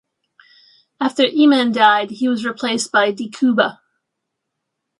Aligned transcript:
After 0.99 1.25
Eman 1.27 1.75
died 1.75 2.09
he 2.09 2.27
was 2.27 2.43
replaced 2.43 2.91
by 2.91 3.11
De 3.11 3.29
Cuba. 3.29 3.81